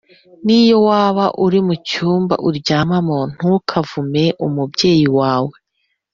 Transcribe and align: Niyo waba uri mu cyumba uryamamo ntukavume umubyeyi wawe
Niyo 0.45 0.77
waba 0.87 1.25
uri 1.45 1.59
mu 1.67 1.75
cyumba 1.87 2.35
uryamamo 2.47 3.17
ntukavume 3.35 4.23
umubyeyi 4.45 5.07
wawe 5.19 5.55